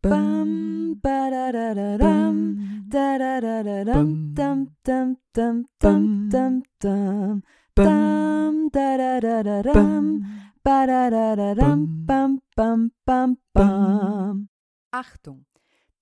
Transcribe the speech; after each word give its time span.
Bam, 0.00 0.94
ba 1.02 1.28
da 1.28 1.50
da 1.50 1.74
da 1.74 1.96
dam, 1.98 2.56
da 2.88 3.18
da 3.18 3.40
da 3.40 3.62
da 3.64 3.84
dam, 3.84 4.32
dam 4.32 4.76
dam 4.84 5.16
dam 5.34 5.64
dam 5.80 6.28
dam 6.30 6.62
dam, 6.78 7.42
dam 7.74 8.68
da 8.70 8.96
da 8.96 9.20
da 9.20 9.42
da 9.42 9.62
dam, 9.62 10.22
ba 10.62 10.86
da 10.86 11.10
da 11.10 11.34
da 11.34 11.54
dam, 11.54 12.06
bam 12.06 12.38
bam 12.54 12.92
bam 13.04 13.38
bam. 13.52 14.48
Achtung! 14.92 15.46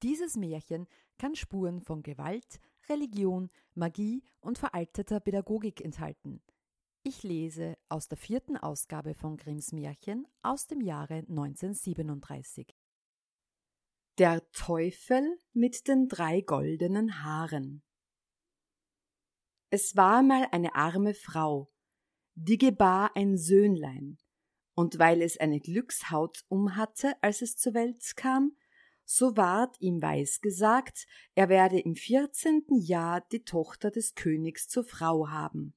Dieses 0.03 0.37
Märchen 0.37 0.87
kann 1.17 1.35
Spuren 1.35 1.81
von 1.81 2.03
Gewalt, 2.03 2.61
Religion, 2.91 3.49
Magie 3.75 4.23
und 4.41 4.59
veralteter 4.59 5.21
Pädagogik 5.21 5.81
enthalten. 5.81 6.43
Ich 7.03 7.23
lese 7.23 7.79
aus 7.89 8.09
der 8.09 8.19
vierten 8.19 8.59
Ausgabe 8.59 9.15
von 9.15 9.39
Grimms 9.39 9.73
Märchen 9.73 10.27
aus 10.43 10.67
dem 10.67 10.83
Jahre 10.83 11.25
1937. 11.29 12.77
Der 14.19 14.51
Teufel 14.53 15.39
mit 15.53 15.89
den 15.89 16.09
drei 16.09 16.40
goldenen 16.40 17.22
Haaren. 17.22 17.82
Es 19.68 19.95
war 19.95 20.23
mal 20.23 20.49
eine 20.53 20.75
arme 20.75 21.13
Frau, 21.13 21.71
die 22.35 22.57
gebar 22.57 23.14
ein 23.14 23.37
Söhnlein, 23.37 24.17
und 24.75 24.99
weil 24.99 25.21
es 25.21 25.37
eine 25.37 25.61
Glückshaut 25.61 26.46
umhatte, 26.49 27.14
als 27.21 27.43
es 27.43 27.59
zur 27.59 27.75
Welt 27.75 28.17
kam, 28.17 28.57
so 29.04 29.37
ward 29.37 29.76
ihm 29.81 30.00
weisgesagt, 30.00 31.07
er 31.35 31.51
werde 31.51 31.79
im 31.79 31.95
vierzehnten 31.95 32.81
Jahr 32.81 33.20
die 33.20 33.45
Tochter 33.45 33.91
des 33.91 34.14
Königs 34.14 34.67
zur 34.67 34.84
Frau 34.84 35.28
haben. 35.28 35.75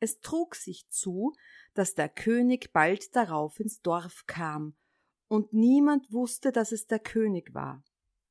Es 0.00 0.20
trug 0.20 0.54
sich 0.54 0.88
zu, 0.88 1.34
dass 1.74 1.92
der 1.92 2.08
König 2.08 2.72
bald 2.72 3.14
darauf 3.14 3.60
ins 3.60 3.82
Dorf 3.82 4.24
kam, 4.26 4.78
und 5.28 5.52
niemand 5.52 6.12
wusste, 6.12 6.52
dass 6.52 6.72
es 6.72 6.86
der 6.86 6.98
König 6.98 7.54
war. 7.54 7.82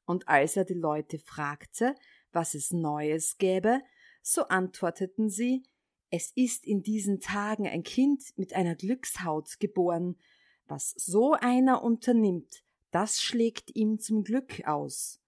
Und 0.06 0.28
als 0.28 0.58
er 0.58 0.66
die 0.66 0.74
Leute 0.74 1.20
fragte, 1.20 1.96
was 2.32 2.54
es 2.54 2.72
Neues 2.72 3.38
gäbe, 3.38 3.82
so 4.22 4.44
antworteten 4.48 5.30
sie, 5.30 5.64
es 6.10 6.32
ist 6.36 6.66
in 6.66 6.82
diesen 6.82 7.20
Tagen 7.20 7.68
ein 7.68 7.84
Kind 7.84 8.24
mit 8.38 8.54
einer 8.54 8.76
Glückshaut 8.76 9.60
geboren, 9.60 10.18
was 10.66 10.92
so 10.92 11.34
einer 11.34 11.84
unternimmt, 11.84 12.64
das 12.92 13.22
schlägt 13.22 13.76
ihm 13.76 14.00
zum 14.00 14.24
Glück 14.24 14.66
aus. 14.66 15.22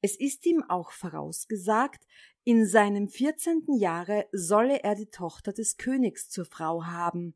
Es 0.00 0.16
ist 0.16 0.44
ihm 0.46 0.62
auch 0.62 0.90
vorausgesagt, 0.90 2.06
in 2.44 2.66
seinem 2.66 3.08
vierzehnten 3.08 3.74
Jahre 3.74 4.26
solle 4.32 4.82
er 4.82 4.94
die 4.94 5.06
Tochter 5.06 5.52
des 5.52 5.76
Königs 5.78 6.28
zur 6.28 6.44
Frau 6.44 6.84
haben. 6.84 7.34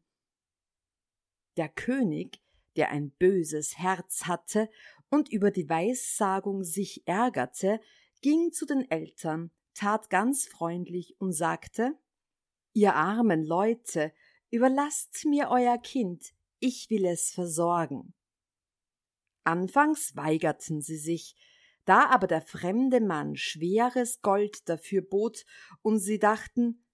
Der 1.56 1.68
König, 1.70 2.40
der 2.78 2.90
ein 2.90 3.10
böses 3.10 3.76
Herz 3.76 4.24
hatte 4.24 4.70
und 5.10 5.30
über 5.30 5.50
die 5.50 5.68
Weissagung 5.68 6.64
sich 6.64 7.06
ärgerte, 7.06 7.80
ging 8.22 8.52
zu 8.52 8.64
den 8.64 8.90
Eltern, 8.90 9.50
tat 9.74 10.08
ganz 10.08 10.46
freundlich 10.46 11.16
und 11.18 11.32
sagte 11.32 11.98
Ihr 12.72 12.94
armen 12.94 13.44
Leute, 13.44 14.12
überlasst 14.50 15.24
mir 15.24 15.48
euer 15.50 15.76
Kind, 15.78 16.32
ich 16.60 16.88
will 16.90 17.04
es 17.04 17.32
versorgen. 17.32 18.14
Anfangs 19.42 20.14
weigerten 20.14 20.80
sie 20.80 20.98
sich, 20.98 21.34
da 21.84 22.06
aber 22.06 22.26
der 22.26 22.42
fremde 22.42 23.00
Mann 23.00 23.34
schweres 23.34 24.20
Gold 24.20 24.68
dafür 24.68 25.02
bot, 25.02 25.44
und 25.82 25.98
sie 25.98 26.18
dachten, 26.18 26.84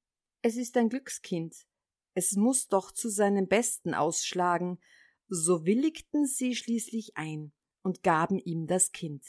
es 0.40 0.56
ist 0.56 0.76
ein 0.76 0.88
Glückskind, 0.88 1.66
es 2.14 2.36
muss 2.36 2.68
doch 2.68 2.92
zu 2.92 3.10
seinem 3.10 3.48
Besten 3.48 3.92
ausschlagen, 3.92 4.78
so 5.28 5.64
willigten 5.64 6.26
sie 6.26 6.54
schließlich 6.54 7.16
ein 7.16 7.52
und 7.82 8.02
gaben 8.02 8.38
ihm 8.38 8.66
das 8.66 8.92
Kind. 8.92 9.24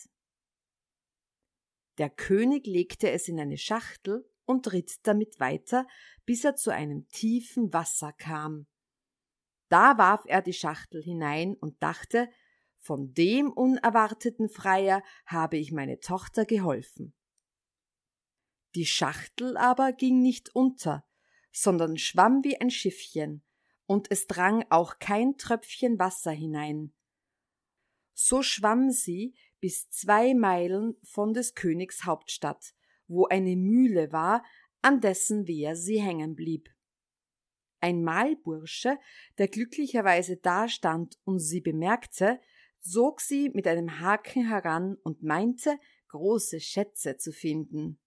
Der 1.97 2.09
König 2.09 2.67
legte 2.67 3.09
es 3.11 3.27
in 3.27 3.39
eine 3.39 3.57
Schachtel 3.57 4.29
und 4.45 4.71
ritt 4.73 4.95
damit 5.03 5.39
weiter, 5.39 5.87
bis 6.25 6.43
er 6.43 6.55
zu 6.55 6.71
einem 6.71 7.07
tiefen 7.09 7.73
Wasser 7.73 8.11
kam. 8.13 8.67
Da 9.69 9.97
warf 9.97 10.23
er 10.25 10.41
die 10.41 10.53
Schachtel 10.53 11.01
hinein 11.01 11.55
und 11.55 11.81
dachte, 11.81 12.29
von 12.79 13.13
dem 13.13 13.51
unerwarteten 13.51 14.49
Freier 14.49 15.01
habe 15.25 15.57
ich 15.57 15.71
meine 15.71 15.99
Tochter 15.99 16.45
geholfen. 16.45 17.15
Die 18.75 18.85
Schachtel 18.85 19.57
aber 19.57 19.93
ging 19.93 20.21
nicht 20.21 20.53
unter, 20.53 21.07
sondern 21.51 21.97
schwamm 21.97 22.43
wie 22.43 22.59
ein 22.59 22.69
Schiffchen, 22.69 23.43
und 23.87 24.11
es 24.11 24.27
drang 24.27 24.65
auch 24.69 24.99
kein 24.99 25.37
Tröpfchen 25.37 25.99
Wasser 25.99 26.31
hinein. 26.31 26.93
So 28.13 28.41
schwamm 28.41 28.91
sie 28.91 29.35
bis 29.59 29.89
zwei 29.89 30.33
Meilen 30.33 30.95
von 31.03 31.33
des 31.33 31.53
Königs 31.53 32.05
Hauptstadt, 32.05 32.73
wo 33.07 33.25
eine 33.25 33.55
Mühle 33.55 34.11
war, 34.11 34.43
an 34.81 35.01
dessen 35.01 35.47
Wehr 35.47 35.75
sie 35.75 36.01
hängen 36.01 36.35
blieb. 36.35 36.69
Ein 37.81 38.03
Mahlbursche, 38.03 38.97
der 39.37 39.47
glücklicherweise 39.47 40.37
dastand 40.37 41.19
und 41.23 41.39
sie 41.39 41.61
bemerkte, 41.61 42.39
sog 42.79 43.21
sie 43.21 43.49
mit 43.49 43.67
einem 43.67 43.99
Haken 43.99 44.47
heran 44.47 44.95
und 45.03 45.23
meinte, 45.23 45.77
große 46.09 46.59
Schätze 46.59 47.17
zu 47.17 47.31
finden. 47.31 47.99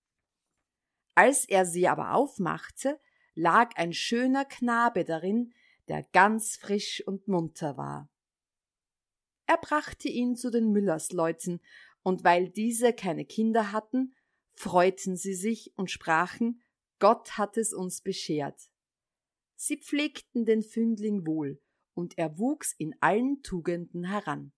Als 1.15 1.45
er 1.45 1.67
sie 1.67 1.89
aber 1.89 2.15
aufmachte, 2.15 3.01
lag 3.35 3.77
ein 3.77 3.93
schöner 3.93 4.45
Knabe 4.45 5.05
darin, 5.05 5.53
der 5.89 6.03
ganz 6.13 6.57
frisch 6.57 7.03
und 7.07 7.29
munter 7.29 7.77
war. 7.77 8.11
Er 9.47 9.57
brachte 9.57 10.09
ihn 10.09 10.37
zu 10.37 10.51
den 10.51 10.71
Müllersleuten, 10.73 11.61
und 12.03 12.25
weil 12.25 12.49
diese 12.49 12.93
keine 12.93 13.25
Kinder 13.25 13.73
hatten, 13.73 14.15
freuten 14.55 15.17
sie 15.17 15.35
sich 15.35 15.73
und 15.77 15.91
sprachen, 15.91 16.63
Gott 16.99 17.39
hat 17.39 17.57
es 17.57 17.73
uns 17.73 18.01
beschert. 18.01 18.71
Sie 19.57 19.77
pflegten 19.77 20.45
den 20.45 20.63
Fündling 20.63 21.27
wohl, 21.27 21.61
und 21.95 22.17
er 22.19 22.39
wuchs 22.39 22.73
in 22.73 22.95
allen 23.01 23.43
Tugenden 23.43 24.05
heran. 24.05 24.53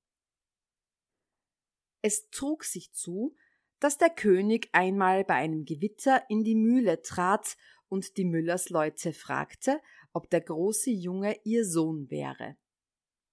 Es 2.02 2.30
trug 2.30 2.64
sich 2.64 2.92
zu, 2.92 3.34
dass 3.78 3.98
der 3.98 4.10
König 4.10 4.68
einmal 4.72 5.24
bei 5.24 5.34
einem 5.34 5.64
Gewitter 5.64 6.22
in 6.28 6.44
die 6.44 6.54
Mühle 6.54 7.02
trat 7.02 7.56
und 7.88 8.16
die 8.16 8.24
Müllersleute 8.24 9.12
fragte, 9.12 9.80
ob 10.12 10.30
der 10.30 10.40
große 10.40 10.90
Junge 10.90 11.36
ihr 11.44 11.64
Sohn 11.64 12.10
wäre. 12.10 12.56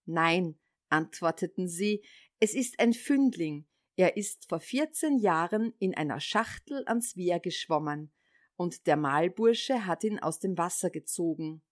Nein, 0.05 0.59
antworteten 0.89 1.67
sie, 1.67 2.03
es 2.39 2.53
ist 2.53 2.79
ein 2.79 2.93
Fündling, 2.93 3.67
er 3.95 4.15
ist 4.15 4.47
vor 4.47 4.59
vierzehn 4.59 5.17
Jahren 5.17 5.73
in 5.79 5.95
einer 5.95 6.19
Schachtel 6.19 6.83
ans 6.85 7.17
Wehr 7.17 7.39
geschwommen, 7.39 8.13
und 8.55 8.87
der 8.87 8.95
Mahlbursche 8.95 9.85
hat 9.85 10.03
ihn 10.03 10.19
aus 10.19 10.39
dem 10.39 10.57
Wasser 10.57 10.89
gezogen. 10.89 11.63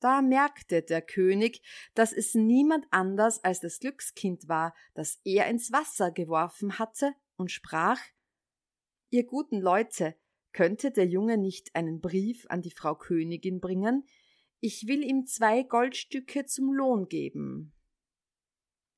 Da 0.00 0.22
merkte 0.22 0.82
der 0.82 1.02
König, 1.02 1.62
dass 1.94 2.12
es 2.12 2.34
niemand 2.34 2.86
anders 2.90 3.44
als 3.44 3.60
das 3.60 3.80
Glückskind 3.80 4.48
war, 4.48 4.74
das 4.94 5.20
er 5.24 5.48
ins 5.48 5.72
Wasser 5.72 6.10
geworfen 6.10 6.78
hatte, 6.78 7.14
und 7.36 7.50
sprach 7.50 8.00
Ihr 9.10 9.24
guten 9.24 9.60
Leute, 9.60 10.14
könnte 10.52 10.90
der 10.90 11.06
Junge 11.06 11.38
nicht 11.38 11.74
einen 11.74 12.00
Brief 12.00 12.46
an 12.48 12.62
die 12.62 12.70
Frau 12.70 12.94
Königin 12.94 13.60
bringen? 13.60 14.04
Ich 14.60 14.86
will 14.86 15.02
ihm 15.02 15.26
zwei 15.26 15.62
Goldstücke 15.62 16.44
zum 16.44 16.72
Lohn 16.72 17.08
geben. 17.08 17.72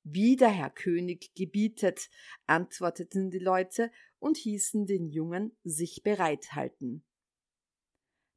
Wie 0.05 0.37
der 0.37 0.51
Herr 0.51 0.71
König 0.71 1.35
gebietet, 1.35 2.09
antworteten 2.47 3.31
die 3.31 3.39
Leute 3.39 3.93
und 4.19 4.37
hießen 4.37 4.87
den 4.87 5.09
Jungen 5.09 5.57
sich 5.63 6.03
bereithalten. 6.03 7.05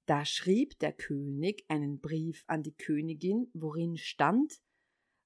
Da 0.05 0.23
schrieb 0.25 0.77
der 0.79 0.93
König 0.93 1.65
einen 1.67 1.99
Brief 1.99 2.43
an 2.45 2.61
die 2.61 2.75
Königin, 2.75 3.49
worin 3.53 3.97
stand 3.97 4.61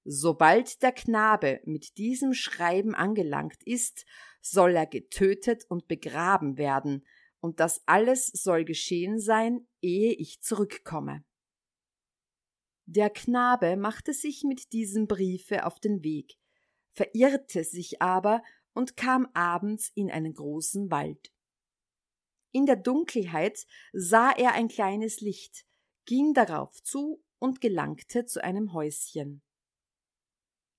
Sobald 0.06 0.82
der 0.82 0.94
Knabe 0.94 1.60
mit 1.66 1.98
diesem 1.98 2.34
Schreiben 2.34 2.96
angelangt 2.96 3.62
ist, 3.66 4.06
soll 4.42 4.76
er 4.76 4.88
getötet 4.88 5.66
und 5.68 5.88
begraben 5.88 6.58
werden, 6.58 7.06
und 7.42 7.60
das 7.60 7.82
alles 7.86 8.28
soll 8.28 8.66
geschehen 8.66 9.20
sein, 9.20 9.68
ehe 9.82 10.14
ich 10.14 10.42
zurückkomme. 10.42 11.24
Der 12.86 13.10
Knabe 13.10 13.78
machte 13.78 14.14
sich 14.14 14.44
mit 14.44 14.74
diesem 14.74 15.08
Briefe 15.08 15.66
auf 15.66 15.80
den 15.80 16.04
Weg, 16.04 16.38
verirrte 16.92 17.64
sich 17.64 18.02
aber 18.02 18.42
und 18.74 18.98
kam 18.98 19.28
abends 19.34 19.92
in 19.94 20.10
einen 20.10 20.34
großen 20.34 20.90
Wald. 20.90 21.32
In 22.52 22.66
der 22.66 22.78
Dunkelheit 22.78 23.68
sah 23.94 24.32
er 24.32 24.54
ein 24.54 24.68
kleines 24.70 25.22
Licht, 25.22 25.66
ging 26.06 26.34
darauf 26.34 26.82
zu 26.82 27.24
und 27.38 27.62
gelangte 27.62 28.26
zu 28.26 28.44
einem 28.44 28.74
Häuschen. 28.74 29.44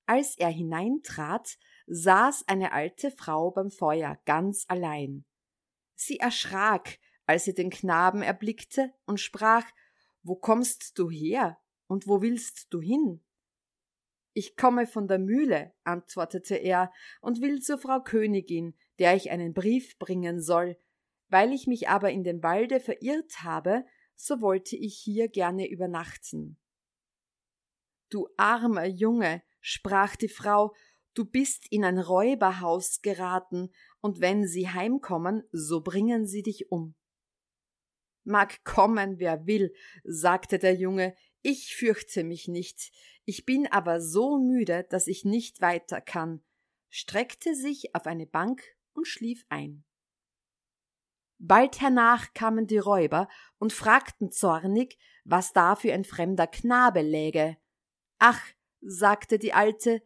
Als 0.07 0.37
er 0.37 0.49
hineintrat, 0.49 1.57
saß 1.87 2.49
eine 2.49 2.73
alte 2.73 3.13
Frau 3.13 3.53
beim 3.53 3.71
Feuer 3.71 4.19
ganz 4.25 4.65
allein. 4.67 5.25
Sie 6.03 6.19
erschrak, 6.19 6.99
als 7.27 7.45
sie 7.45 7.53
den 7.53 7.69
Knaben 7.69 8.23
erblickte 8.23 8.91
und 9.05 9.21
sprach 9.21 9.67
Wo 10.23 10.35
kommst 10.35 10.99
du 10.99 11.11
her 11.11 11.59
und 11.89 12.07
wo 12.07 12.23
willst 12.23 12.73
du 12.73 12.81
hin? 12.81 13.23
Ich 14.33 14.57
komme 14.57 14.87
von 14.87 15.09
der 15.09 15.19
Mühle, 15.19 15.75
antwortete 15.85 16.55
er, 16.55 16.91
und 17.21 17.43
will 17.43 17.61
zur 17.61 17.77
Frau 17.77 18.01
Königin, 18.01 18.75
der 18.99 19.15
ich 19.15 19.31
einen 19.31 19.53
Brief 19.53 19.99
bringen 19.99 20.41
soll. 20.41 20.79
Weil 21.29 21.53
ich 21.53 21.67
mich 21.67 21.91
aber 21.91 22.11
in 22.11 22.25
dem 22.25 22.43
Walde 22.43 22.81
verirrt 22.81 23.43
habe, 23.43 23.85
so 24.17 24.41
wollte 24.41 24.77
ich 24.77 24.97
hier 24.97 25.29
gerne 25.29 25.69
übernachten. 25.69 26.59
Du 28.09 28.27
armer 28.39 28.87
Junge, 28.87 29.43
sprach 29.61 30.17
die 30.17 30.31
Frau, 30.31 30.75
du 31.13 31.27
bist 31.27 31.67
in 31.71 31.85
ein 31.85 31.99
Räuberhaus 31.99 33.03
geraten, 33.03 33.71
und 34.01 34.21
wenn 34.21 34.47
sie 34.47 34.69
heimkommen, 34.69 35.45
so 35.53 35.81
bringen 35.81 36.27
sie 36.27 36.43
dich 36.43 36.71
um. 36.71 36.95
Mag 38.25 38.65
kommen, 38.65 39.19
wer 39.19 39.47
will, 39.47 39.75
sagte 40.05 40.59
der 40.59 40.75
Junge, 40.75 41.15
ich 41.43 41.75
fürchte 41.75 42.23
mich 42.23 42.49
nicht, 42.49 42.93
ich 43.25 43.47
bin 43.47 43.67
aber 43.67 44.01
so 44.01 44.39
müde, 44.39 44.87
dass 44.91 45.07
ich 45.07 45.25
nicht 45.25 45.61
weiter 45.61 46.01
kann, 46.01 46.43
streckte 46.91 47.55
sich 47.55 47.95
auf 47.95 48.07
eine 48.07 48.27
Bank 48.27 48.63
und 48.93 49.07
schlief 49.07 49.45
ein. 49.49 49.85
Bald 51.39 51.81
hernach 51.81 52.35
kamen 52.35 52.67
die 52.67 52.79
Räuber 52.79 53.27
und 53.59 53.73
fragten 53.73 54.31
zornig, 54.31 54.99
was 55.25 55.55
da 55.55 55.75
für 55.75 55.93
ein 55.95 56.05
fremder 56.05 56.47
Knabe 56.47 57.01
läge. 57.01 57.57
Ach, 58.19 58.43
sagte 58.83 59.39
die 59.39 59.55
Alte, 59.55 60.03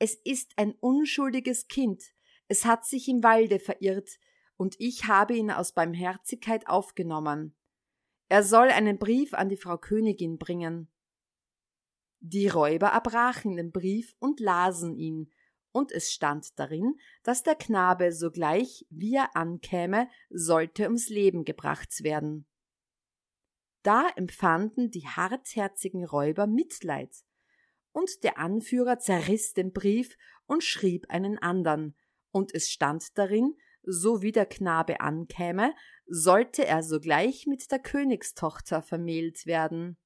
es 0.00 0.16
ist 0.16 0.52
ein 0.56 0.74
unschuldiges 0.80 1.68
Kind, 1.68 2.02
es 2.48 2.64
hat 2.64 2.84
sich 2.84 3.08
im 3.08 3.22
Walde 3.22 3.58
verirrt, 3.58 4.18
und 4.56 4.76
ich 4.78 5.06
habe 5.06 5.34
ihn 5.34 5.50
aus 5.50 5.72
Barmherzigkeit 5.72 6.68
aufgenommen. 6.68 7.56
Er 8.28 8.42
soll 8.42 8.68
einen 8.68 8.98
Brief 8.98 9.34
an 9.34 9.48
die 9.48 9.56
Frau 9.56 9.76
Königin 9.76 10.38
bringen. 10.38 10.88
Die 12.20 12.48
Räuber 12.48 12.88
erbrachen 12.88 13.56
den 13.56 13.72
Brief 13.72 14.14
und 14.18 14.40
lasen 14.40 14.96
ihn, 14.96 15.32
und 15.72 15.90
es 15.90 16.12
stand 16.12 16.58
darin, 16.58 16.94
dass 17.24 17.42
der 17.42 17.56
Knabe 17.56 18.12
sogleich, 18.12 18.86
wie 18.90 19.16
er 19.16 19.34
ankäme, 19.36 20.08
sollte 20.30 20.84
ums 20.84 21.08
Leben 21.08 21.44
gebracht 21.44 22.04
werden. 22.04 22.46
Da 23.82 24.08
empfanden 24.16 24.90
die 24.90 25.06
hartherzigen 25.06 26.04
Räuber 26.04 26.46
Mitleid, 26.46 27.12
und 27.92 28.22
der 28.24 28.38
Anführer 28.38 28.98
zerriss 28.98 29.52
den 29.52 29.72
Brief 29.72 30.16
und 30.46 30.64
schrieb 30.64 31.10
einen 31.10 31.38
andern, 31.38 31.94
und 32.34 32.52
es 32.52 32.68
stand 32.68 33.16
darin, 33.16 33.56
so 33.84 34.20
wie 34.20 34.32
der 34.32 34.46
Knabe 34.46 35.00
ankäme, 35.00 35.72
sollte 36.06 36.66
er 36.66 36.82
sogleich 36.82 37.46
mit 37.46 37.70
der 37.70 37.78
Königstochter 37.78 38.82
vermählt 38.82 39.46
werden. 39.46 39.96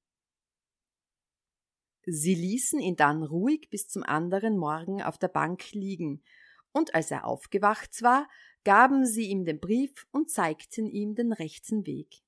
Sie 2.05 2.35
ließen 2.35 2.79
ihn 2.79 2.95
dann 2.95 3.23
ruhig 3.23 3.69
bis 3.71 3.87
zum 3.87 4.03
anderen 4.03 4.57
Morgen 4.57 5.01
auf 5.01 5.17
der 5.17 5.27
Bank 5.27 5.71
liegen, 5.71 6.23
und 6.71 6.93
als 6.93 7.09
er 7.09 7.25
aufgewacht 7.25 8.03
war, 8.03 8.29
gaben 8.63 9.07
sie 9.07 9.25
ihm 9.25 9.43
den 9.43 9.59
Brief 9.59 10.05
und 10.11 10.29
zeigten 10.29 10.87
ihm 10.87 11.15
den 11.15 11.33
rechten 11.33 11.87
Weg. 11.87 12.21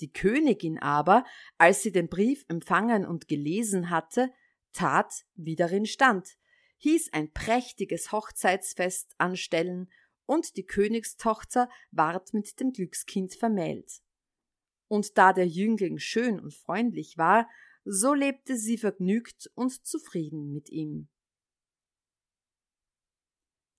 Die 0.00 0.10
Königin 0.10 0.78
aber, 0.78 1.24
als 1.58 1.82
sie 1.82 1.92
den 1.92 2.08
Brief 2.08 2.46
empfangen 2.48 3.04
und 3.04 3.28
gelesen 3.28 3.90
hatte, 3.90 4.32
tat, 4.72 5.26
wie 5.34 5.56
darin 5.56 5.84
stand, 5.84 6.38
hieß 6.78 7.12
ein 7.12 7.32
prächtiges 7.32 8.12
Hochzeitsfest 8.12 9.14
anstellen, 9.18 9.88
und 10.28 10.56
die 10.58 10.66
Königstochter 10.66 11.70
ward 11.90 12.34
mit 12.34 12.60
dem 12.60 12.72
Glückskind 12.72 13.34
vermählt. 13.34 14.02
Und 14.86 15.16
da 15.16 15.32
der 15.32 15.46
Jüngling 15.46 15.98
schön 15.98 16.38
und 16.38 16.52
freundlich 16.52 17.16
war, 17.16 17.48
so 17.84 18.12
lebte 18.12 18.56
sie 18.56 18.76
vergnügt 18.76 19.50
und 19.54 19.86
zufrieden 19.86 20.52
mit 20.52 20.68
ihm. 20.68 21.08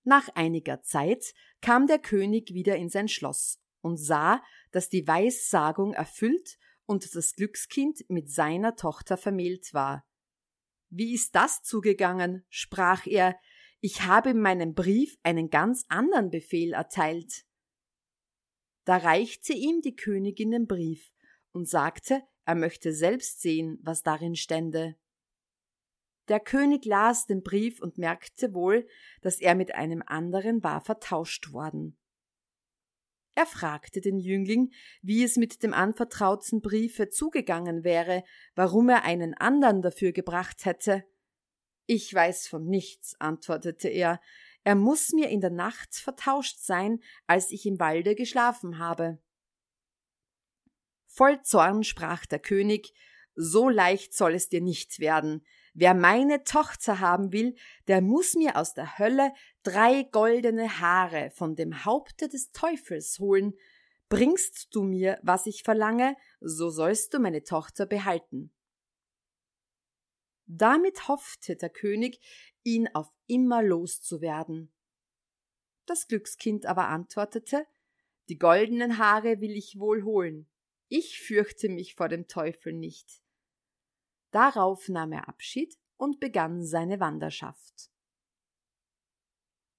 Nach 0.02 0.28
einiger 0.34 0.82
Zeit 0.82 1.34
kam 1.60 1.86
der 1.86 2.00
König 2.00 2.52
wieder 2.52 2.74
in 2.74 2.88
sein 2.88 3.06
Schloss 3.06 3.60
und 3.80 3.96
sah, 3.96 4.42
dass 4.72 4.88
die 4.88 5.06
Weissagung 5.06 5.92
erfüllt 5.92 6.58
und 6.86 7.14
das 7.14 7.34
Glückskind 7.34 8.08
mit 8.08 8.28
seiner 8.30 8.74
Tochter 8.74 9.16
vermählt 9.16 9.72
war. 9.72 10.04
Wie 10.90 11.14
ist 11.14 11.34
das 11.34 11.62
zugegangen? 11.62 12.44
sprach 12.48 13.06
er, 13.06 13.38
ich 13.80 14.02
habe 14.02 14.30
in 14.30 14.40
meinem 14.40 14.74
Brief 14.74 15.16
einen 15.22 15.48
ganz 15.48 15.84
anderen 15.88 16.30
Befehl 16.30 16.74
erteilt. 16.74 17.44
Da 18.84 18.96
reichte 18.96 19.52
ihm 19.52 19.80
die 19.80 19.94
Königin 19.94 20.50
den 20.50 20.66
Brief 20.66 21.12
und 21.52 21.68
sagte, 21.68 22.22
er 22.44 22.56
möchte 22.56 22.92
selbst 22.92 23.40
sehen, 23.40 23.78
was 23.82 24.02
darin 24.02 24.34
stände. 24.34 24.96
Der 26.28 26.40
König 26.40 26.84
las 26.84 27.26
den 27.26 27.42
Brief 27.42 27.80
und 27.80 27.98
merkte 27.98 28.52
wohl, 28.52 28.86
dass 29.22 29.40
er 29.40 29.54
mit 29.54 29.74
einem 29.74 30.02
anderen 30.04 30.62
war 30.62 30.80
vertauscht 30.80 31.52
worden. 31.52 31.99
Er 33.40 33.46
fragte 33.46 34.02
den 34.02 34.18
Jüngling, 34.18 34.70
wie 35.00 35.24
es 35.24 35.36
mit 35.36 35.62
dem 35.62 35.72
anvertrauten 35.72 36.60
Briefe 36.60 37.08
zugegangen 37.08 37.84
wäre, 37.84 38.22
warum 38.54 38.90
er 38.90 39.04
einen 39.04 39.32
andern 39.32 39.80
dafür 39.80 40.12
gebracht 40.12 40.66
hätte. 40.66 41.06
Ich 41.86 42.12
weiß 42.12 42.48
von 42.48 42.66
nichts, 42.66 43.18
antwortete 43.18 43.88
er, 43.88 44.20
er 44.62 44.74
muss 44.74 45.12
mir 45.12 45.30
in 45.30 45.40
der 45.40 45.48
Nacht 45.48 45.94
vertauscht 45.94 46.58
sein, 46.58 47.00
als 47.26 47.50
ich 47.50 47.64
im 47.64 47.80
Walde 47.80 48.14
geschlafen 48.14 48.78
habe. 48.78 49.22
Voll 51.06 51.40
Zorn 51.40 51.82
sprach 51.82 52.26
der 52.26 52.40
König, 52.40 52.92
so 53.34 53.70
leicht 53.70 54.12
soll 54.12 54.34
es 54.34 54.50
dir 54.50 54.60
nicht 54.60 54.98
werden. 54.98 55.46
Wer 55.80 55.94
meine 55.94 56.44
Tochter 56.44 57.00
haben 57.00 57.32
will, 57.32 57.56
der 57.88 58.02
muss 58.02 58.34
mir 58.34 58.56
aus 58.56 58.74
der 58.74 58.98
Hölle 58.98 59.32
drei 59.62 60.02
goldene 60.02 60.78
Haare 60.78 61.30
von 61.30 61.56
dem 61.56 61.86
Haupte 61.86 62.28
des 62.28 62.52
Teufels 62.52 63.18
holen. 63.18 63.54
Bringst 64.10 64.74
du 64.74 64.82
mir, 64.82 65.18
was 65.22 65.46
ich 65.46 65.62
verlange, 65.62 66.16
so 66.42 66.68
sollst 66.68 67.14
du 67.14 67.18
meine 67.18 67.44
Tochter 67.44 67.86
behalten. 67.86 68.52
Damit 70.44 71.08
hoffte 71.08 71.56
der 71.56 71.70
König, 71.70 72.20
ihn 72.62 72.86
auf 72.92 73.10
immer 73.26 73.62
loszuwerden. 73.62 74.70
Das 75.86 76.08
Glückskind 76.08 76.66
aber 76.66 76.88
antwortete, 76.88 77.66
die 78.28 78.36
goldenen 78.36 78.98
Haare 78.98 79.40
will 79.40 79.56
ich 79.56 79.78
wohl 79.78 80.04
holen. 80.04 80.46
Ich 80.88 81.22
fürchte 81.22 81.70
mich 81.70 81.94
vor 81.94 82.10
dem 82.10 82.28
Teufel 82.28 82.74
nicht. 82.74 83.19
Darauf 84.30 84.88
nahm 84.88 85.12
er 85.12 85.28
Abschied 85.28 85.76
und 85.96 86.20
begann 86.20 86.64
seine 86.64 87.00
Wanderschaft. 87.00 87.90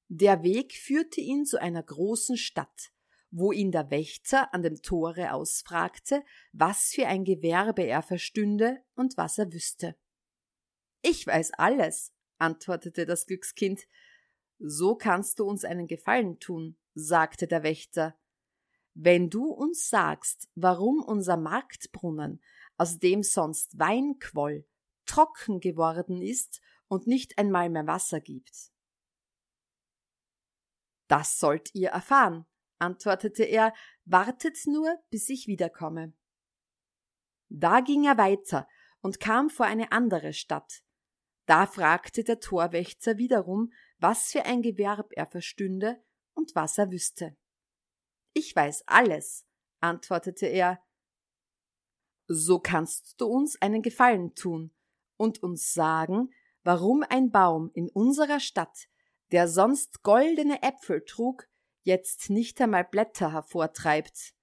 Der 0.07 0.44
Weg 0.44 0.74
führte 0.74 1.22
ihn 1.22 1.46
zu 1.46 1.60
einer 1.60 1.81
großen 1.81 2.36
Stadt, 2.36 2.91
wo 3.31 3.53
ihn 3.53 3.72
der 3.72 3.89
Wächter 3.91 4.53
an 4.53 4.62
dem 4.62 4.81
Tore 4.81 5.34
ausfragte, 5.34 6.24
was 6.51 6.89
für 6.93 7.08
ein 7.08 7.24
Gewerbe 7.24 7.84
er 7.84 8.01
verstünde 8.01 8.84
und 8.93 9.15
was 9.15 9.38
er 9.38 9.53
wüsste. 9.53 9.96
Ich 11.01 11.25
weiß 11.25 11.53
alles, 11.53 12.13
antwortete 12.38 13.05
das 13.05 13.25
Glückskind. 13.25 13.88
So 14.60 14.96
kannst 14.96 15.39
du 15.39 15.46
uns 15.46 15.63
einen 15.63 15.88
Gefallen 15.88 16.39
tun, 16.39 16.77
sagte 16.93 17.48
der 17.48 17.63
Wächter. 17.63 18.20
Wenn 18.93 19.29
du 19.29 19.46
uns 19.46 19.89
sagst, 19.89 20.50
warum 20.55 21.01
unser 21.01 21.38
Marktbrunnen, 21.38 22.43
aus 22.81 22.97
dem 22.97 23.21
sonst 23.21 23.77
Wein 23.77 24.17
quoll, 24.17 24.67
trocken 25.05 25.59
geworden 25.59 26.19
ist 26.19 26.61
und 26.88 27.05
nicht 27.05 27.38
einmal 27.38 27.69
mehr 27.69 27.85
Wasser 27.85 28.19
gibt. 28.19 28.71
Das 31.07 31.38
sollt 31.38 31.75
ihr 31.75 31.89
erfahren, 31.89 32.47
antwortete 32.79 33.43
er, 33.43 33.75
wartet 34.05 34.57
nur, 34.65 34.97
bis 35.11 35.29
ich 35.29 35.45
wiederkomme. 35.45 36.15
Da 37.50 37.81
ging 37.81 38.05
er 38.05 38.17
weiter 38.17 38.67
und 39.01 39.19
kam 39.19 39.51
vor 39.51 39.67
eine 39.67 39.91
andere 39.91 40.33
Stadt. 40.33 40.81
Da 41.45 41.67
fragte 41.67 42.23
der 42.23 42.39
Torwächter 42.39 43.19
wiederum, 43.19 43.71
was 44.00 44.31
für 44.31 44.45
ein 44.45 44.63
Gewerb 44.63 45.11
er 45.11 45.27
verstünde 45.27 46.03
und 46.33 46.55
was 46.55 46.79
er 46.79 46.89
wüsste. 46.89 47.38
Ich 48.33 48.55
weiß 48.55 48.85
alles, 48.88 49.45
antwortete 49.81 50.47
er. 50.47 50.83
So 52.33 52.59
kannst 52.59 53.19
du 53.19 53.25
uns 53.25 53.61
einen 53.61 53.81
Gefallen 53.81 54.35
tun 54.35 54.73
und 55.17 55.43
uns 55.43 55.73
sagen, 55.73 56.29
warum 56.63 57.03
ein 57.09 57.29
Baum 57.29 57.71
in 57.73 57.89
unserer 57.89 58.39
Stadt, 58.39 58.88
der 59.33 59.50
sonst 59.50 60.01
goldene 60.01 60.63
Äpfel 60.63 61.03
trug, 61.03 61.50
jetzt 61.83 62.29
nicht 62.29 62.61
einmal 62.61 62.85
Blätter 62.85 63.33
hervortreibt. 63.33 64.33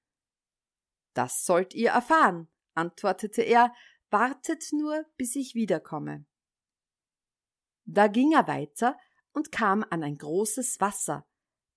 Das 1.14 1.46
sollt 1.46 1.72
ihr 1.72 1.92
erfahren, 1.92 2.48
antwortete 2.74 3.40
er, 3.40 3.72
wartet 4.10 4.66
nur, 4.72 5.06
bis 5.16 5.34
ich 5.34 5.54
wiederkomme. 5.54 6.26
Da 7.86 8.08
ging 8.08 8.32
er 8.32 8.46
weiter 8.48 8.98
und 9.32 9.50
kam 9.50 9.82
an 9.88 10.02
ein 10.02 10.18
großes 10.18 10.78
Wasser, 10.78 11.26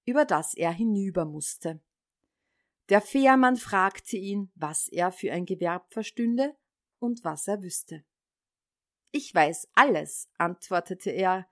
über 0.03 0.25
das 0.25 0.55
er 0.55 0.73
hinüber 0.73 1.23
musste. 1.23 1.81
Der 2.89 3.01
Fährmann 3.01 3.55
fragte 3.55 4.17
ihn, 4.17 4.51
was 4.55 4.87
er 4.87 5.11
für 5.11 5.31
ein 5.31 5.45
Gewerb 5.45 5.91
verstünde 5.93 6.55
und 6.99 7.23
was 7.23 7.47
er 7.47 7.61
wüsste. 7.61 8.03
Ich 9.11 9.33
weiß 9.33 9.69
alles, 9.73 10.29
antwortete 10.37 11.11
er. 11.11 11.47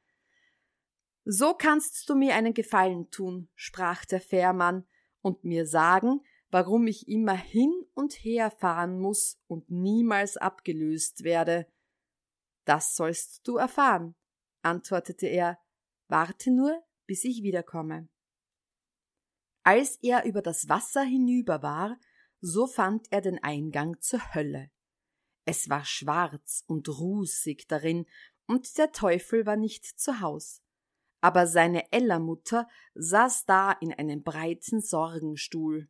So 1.25 1.53
kannst 1.53 2.09
du 2.09 2.15
mir 2.15 2.35
einen 2.35 2.53
Gefallen 2.53 3.09
tun, 3.11 3.49
sprach 3.55 4.05
der 4.05 4.21
Fährmann, 4.21 4.87
und 5.21 5.43
mir 5.43 5.65
sagen, 5.65 6.21
warum 6.49 6.87
ich 6.87 7.07
immer 7.07 7.35
hin 7.35 7.71
und 7.93 8.13
her 8.13 8.51
fahren 8.51 8.99
muss 8.99 9.39
und 9.47 9.69
niemals 9.69 10.37
abgelöst 10.37 11.23
werde. 11.23 11.67
Das 12.65 12.95
sollst 12.95 13.47
du 13.47 13.57
erfahren, 13.57 14.15
antwortete 14.61 15.27
er, 15.27 15.59
warte 16.07 16.51
nur, 16.51 16.83
bis 17.05 17.23
ich 17.23 17.43
wiederkomme. 17.43 18.07
Als 19.71 19.99
er 20.01 20.25
über 20.25 20.41
das 20.41 20.67
Wasser 20.67 21.03
hinüber 21.03 21.61
war, 21.61 21.99
so 22.41 22.65
fand 22.65 23.05
er 23.11 23.21
den 23.21 23.37
Eingang 23.43 24.01
zur 24.01 24.33
Hölle. 24.33 24.71
Es 25.45 25.69
war 25.69 25.85
schwarz 25.85 26.63
und 26.65 26.89
rußig 26.89 27.67
darin, 27.67 28.07
und 28.47 28.79
der 28.79 28.91
Teufel 28.91 29.45
war 29.45 29.57
nicht 29.57 29.85
zu 29.85 30.21
Haus. 30.21 30.63
Aber 31.21 31.45
seine 31.45 31.91
Ellermutter 31.91 32.67
saß 32.95 33.45
da 33.45 33.71
in 33.73 33.93
einem 33.93 34.23
breiten 34.23 34.81
Sorgenstuhl. 34.81 35.87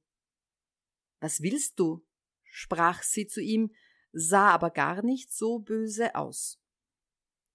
Was 1.21 1.41
willst 1.41 1.79
du? 1.79 2.05
sprach 2.43 3.01
sie 3.01 3.27
zu 3.27 3.39
ihm, 3.39 3.74
sah 4.12 4.50
aber 4.50 4.71
gar 4.71 5.03
nicht 5.03 5.31
so 5.31 5.59
böse 5.59 6.15
aus. 6.15 6.59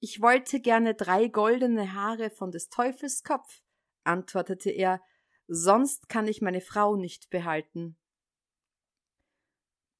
Ich 0.00 0.22
wollte 0.22 0.60
gerne 0.60 0.94
drei 0.94 1.28
goldene 1.28 1.92
Haare 1.92 2.30
von 2.30 2.50
des 2.50 2.70
Teufels 2.70 3.24
Kopf, 3.24 3.60
antwortete 4.04 4.70
er, 4.70 5.02
sonst 5.46 6.08
kann 6.08 6.26
ich 6.26 6.40
meine 6.40 6.60
Frau 6.60 6.96
nicht 6.96 7.30
behalten. 7.30 7.96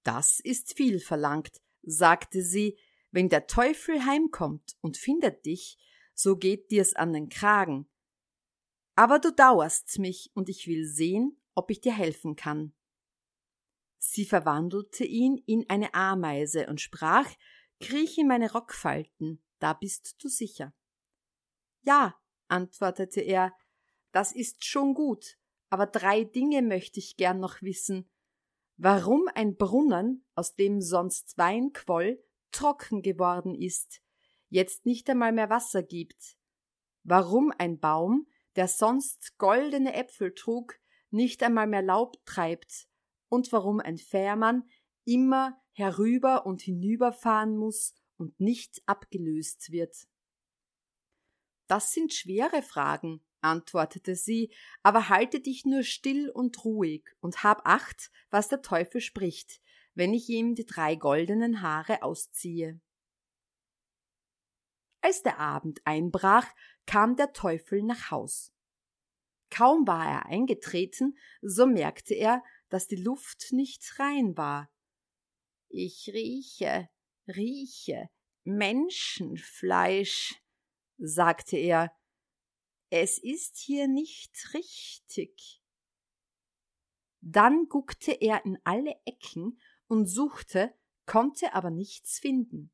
Das 0.03 0.41
ist 0.41 0.77
viel 0.77 1.01
verlangt, 1.01 1.61
sagte 1.83 2.43
sie, 2.43 2.79
wenn 3.11 3.29
der 3.29 3.47
Teufel 3.47 4.05
heimkommt 4.05 4.77
und 4.81 4.97
findet 4.97 5.47
dich, 5.47 5.79
so 6.15 6.37
geht 6.37 6.71
dir's 6.71 6.95
an 6.95 7.13
den 7.13 7.29
Kragen. 7.29 7.89
Aber 8.97 9.19
du 9.19 9.33
dauerst 9.33 9.99
mich, 9.99 10.31
und 10.35 10.49
ich 10.49 10.67
will 10.67 10.87
sehen, 10.87 11.41
ob 11.55 11.71
ich 11.71 11.81
dir 11.81 11.97
helfen 11.97 12.37
kann. 12.37 12.73
Sie 13.99 14.25
verwandelte 14.25 15.05
ihn 15.05 15.39
in 15.47 15.69
eine 15.69 15.95
Ameise 15.95 16.67
und 16.67 16.81
sprach, 16.81 17.29
kriech 17.81 18.19
in 18.19 18.29
meine 18.29 18.53
Rockfalten, 18.53 19.43
da 19.59 19.73
bist 19.73 20.23
du 20.23 20.29
sicher. 20.29 20.75
Ja, 21.83 22.15
antwortete 22.49 23.21
er, 23.21 23.55
das 24.15 24.31
ist 24.31 24.65
schon 24.65 24.95
gut, 24.95 25.39
aber 25.71 25.87
drei 25.87 26.23
Dinge 26.23 26.63
möchte 26.63 27.01
ich 27.01 27.17
gern 27.17 27.41
noch 27.41 27.63
wissen, 27.63 28.09
warum 28.77 29.29
ein 29.35 29.57
Brunnen, 29.57 30.25
aus 30.37 30.55
dem 30.55 30.81
sonst 30.81 31.37
Wein 31.37 31.73
quoll, 31.73 32.23
trocken 32.53 33.03
geworden 33.03 33.57
ist, 33.57 34.01
jetzt 34.51 34.87
nicht 34.87 35.11
einmal 35.11 35.33
mehr 35.33 35.51
Wasser 35.51 35.83
gibt, 35.83 36.37
warum 37.03 37.53
ein 37.59 37.81
Baum, 37.81 38.29
der 38.55 38.69
sonst 38.69 39.37
goldene 39.37 39.95
Äpfel 39.95 40.33
trug, 40.33 40.79
nicht 41.11 41.43
einmal 41.43 41.67
mehr 41.67 41.83
Laub 41.83 42.25
treibt, 42.25 42.87
und 43.29 43.51
warum 43.51 43.81
ein 43.81 43.99
Fährmann 43.99 44.63
immer 45.05 45.61
herüber 45.73 46.47
und 46.47 46.63
hinüberfahren 46.63 47.57
muss 47.57 47.95
und 48.17 48.39
nicht 48.39 48.81
abgelöst 48.87 49.73
wird. 49.73 50.07
Das 51.67 51.93
sind 51.93 52.15
schwere 52.15 52.63
Fragen, 52.63 53.25
antwortete 53.45 54.17
sie, 54.17 54.53
aber 54.83 55.09
halte 55.09 55.41
dich 55.41 55.65
nur 55.65 55.83
still 55.83 56.31
und 56.31 56.65
ruhig 56.65 57.05
und 57.21 57.43
hab 57.43 57.67
acht, 57.67 58.11
was 58.31 58.49
der 58.49 58.63
Teufel 58.63 59.01
spricht, 59.01 59.61
wenn 59.95 60.13
ich 60.13 60.29
ihm 60.29 60.55
die 60.55 60.67
drei 60.67 60.97
goldenen 60.97 61.63
Haare 61.63 62.03
ausziehe. 62.03 62.81
Als 65.01 65.23
der 65.23 65.39
Abend 65.39 65.81
einbrach, 65.85 66.47
kam 66.87 67.17
der 67.17 67.33
Teufel 67.33 67.83
nach 67.83 68.11
Haus. 68.11 68.53
Kaum 69.51 69.87
war 69.87 70.11
er 70.11 70.27
eingetreten, 70.27 71.17
so 71.43 71.67
merkte 71.67 72.15
er, 72.15 72.43
dass 72.71 72.89
die 72.89 72.97
Luft 72.97 73.53
nicht 73.53 73.99
rein 74.01 74.37
war. 74.37 74.71
Ich 75.69 76.11
rieche, 76.13 76.89
rieche 77.29 78.09
Menschenfleisch, 78.45 80.43
sagte 80.99 81.57
er, 81.57 81.95
es 82.97 83.19
ist 83.19 83.59
hier 83.59 83.89
nicht 83.89 84.55
richtig. 84.55 85.61
Dann 87.21 87.69
guckte 87.69 88.13
er 88.13 88.45
in 88.45 88.57
alle 88.63 88.95
Ecken 89.05 89.59
und 89.89 90.07
suchte, 90.07 90.73
konnte 91.05 91.55
aber 91.55 91.71
nichts 91.71 92.21
finden. 92.21 92.71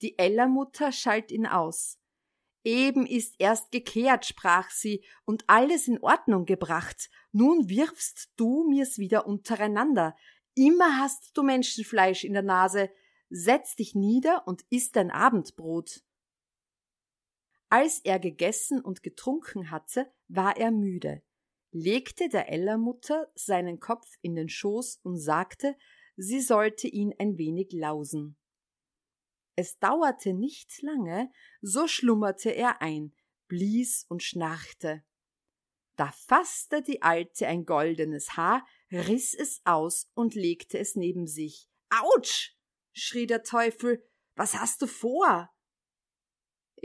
Die 0.00 0.18
Ellermutter 0.18 0.90
schalt 0.90 1.30
ihn 1.30 1.46
aus. 1.46 2.00
Eben 2.64 3.06
ist 3.06 3.36
erst 3.38 3.70
gekehrt, 3.70 4.26
sprach 4.26 4.70
sie, 4.70 5.04
und 5.24 5.44
alles 5.46 5.86
in 5.86 6.00
Ordnung 6.00 6.44
gebracht. 6.44 7.08
Nun 7.30 7.68
wirfst 7.68 8.32
du 8.34 8.68
mir's 8.68 8.98
wieder 8.98 9.24
untereinander. 9.28 10.16
Immer 10.56 10.98
hast 10.98 11.36
du 11.36 11.44
Menschenfleisch 11.44 12.24
in 12.24 12.32
der 12.32 12.42
Nase. 12.42 12.90
Setz 13.30 13.76
dich 13.76 13.94
nieder 13.94 14.48
und 14.48 14.64
iss 14.68 14.90
dein 14.90 15.12
Abendbrot. 15.12 16.02
Als 17.72 18.00
er 18.00 18.18
gegessen 18.18 18.82
und 18.82 19.02
getrunken 19.02 19.70
hatte, 19.70 20.12
war 20.28 20.58
er 20.58 20.70
müde, 20.70 21.22
legte 21.70 22.28
der 22.28 22.50
Ellermutter 22.52 23.32
seinen 23.34 23.80
Kopf 23.80 24.06
in 24.20 24.34
den 24.34 24.50
Schoß 24.50 25.00
und 25.02 25.16
sagte, 25.16 25.74
sie 26.14 26.42
sollte 26.42 26.86
ihn 26.86 27.14
ein 27.18 27.38
wenig 27.38 27.72
lausen. 27.72 28.36
Es 29.56 29.78
dauerte 29.78 30.34
nicht 30.34 30.82
lange, 30.82 31.32
so 31.62 31.88
schlummerte 31.88 32.50
er 32.50 32.82
ein, 32.82 33.14
blies 33.48 34.04
und 34.06 34.22
schnarchte. 34.22 35.02
Da 35.96 36.12
fasste 36.12 36.82
die 36.82 37.00
Alte 37.00 37.46
ein 37.46 37.64
goldenes 37.64 38.36
Haar, 38.36 38.66
riß 38.90 39.32
es 39.32 39.62
aus 39.64 40.10
und 40.12 40.34
legte 40.34 40.78
es 40.78 40.94
neben 40.94 41.26
sich. 41.26 41.70
Autsch! 41.88 42.54
schrie 42.92 43.26
der 43.26 43.44
Teufel. 43.44 44.06
Was 44.36 44.56
hast 44.56 44.82
du 44.82 44.86
vor? 44.86 45.48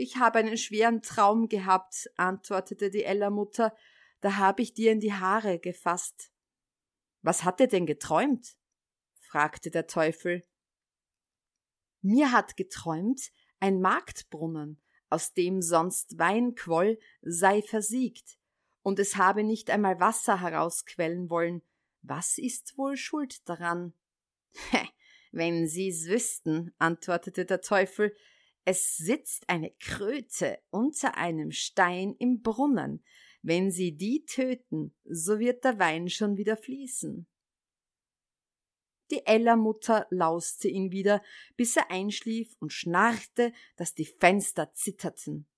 Ich 0.00 0.16
habe 0.18 0.38
einen 0.38 0.56
schweren 0.56 1.02
Traum 1.02 1.48
gehabt, 1.48 2.08
antwortete 2.16 2.88
die 2.88 3.02
Ellermutter, 3.02 3.74
da 4.20 4.36
habe 4.36 4.62
ich 4.62 4.72
dir 4.72 4.92
in 4.92 5.00
die 5.00 5.12
Haare 5.12 5.58
gefasst. 5.58 6.30
Was 7.22 7.42
hat 7.42 7.60
er 7.60 7.66
denn 7.66 7.84
geträumt? 7.84 8.56
fragte 9.18 9.72
der 9.72 9.88
Teufel. 9.88 10.44
Mir 12.00 12.30
hat 12.30 12.56
geträumt, 12.56 13.32
ein 13.58 13.80
Marktbrunnen, 13.80 14.80
aus 15.10 15.34
dem 15.34 15.62
sonst 15.62 16.16
Wein 16.16 16.54
quoll, 16.54 17.00
sei 17.22 17.60
versiegt, 17.60 18.38
und 18.82 19.00
es 19.00 19.16
habe 19.16 19.42
nicht 19.42 19.68
einmal 19.68 19.98
Wasser 19.98 20.40
herausquellen 20.40 21.28
wollen. 21.28 21.60
Was 22.02 22.38
ist 22.38 22.78
wohl 22.78 22.96
schuld 22.96 23.48
daran? 23.48 23.94
Wenn 25.32 25.66
Sie's 25.66 26.06
wüssten, 26.06 26.72
antwortete 26.78 27.44
der 27.44 27.62
Teufel, 27.62 28.14
es 28.68 28.98
sitzt 28.98 29.48
eine 29.48 29.70
Kröte 29.80 30.58
unter 30.68 31.16
einem 31.16 31.52
Stein 31.52 32.14
im 32.18 32.42
Brunnen. 32.42 33.02
Wenn 33.40 33.70
sie 33.70 33.96
die 33.96 34.26
töten, 34.26 34.94
so 35.04 35.38
wird 35.38 35.64
der 35.64 35.78
Wein 35.78 36.10
schon 36.10 36.36
wieder 36.36 36.54
fließen. 36.58 37.26
Die 39.10 39.24
Ellermutter 39.24 40.06
lauste 40.10 40.68
ihn 40.68 40.92
wieder, 40.92 41.22
bis 41.56 41.78
er 41.78 41.90
einschlief 41.90 42.54
und 42.58 42.70
schnarchte, 42.70 43.54
dass 43.76 43.94
die 43.94 44.04
Fenster 44.04 44.70
zitterten. 44.74 45.48